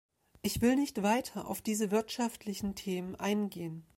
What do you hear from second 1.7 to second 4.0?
wirtschaftlichen Themen eingehen.